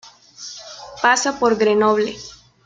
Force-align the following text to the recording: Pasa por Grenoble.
Pasa 0.99 1.37
por 1.37 1.57
Grenoble. 1.59 2.17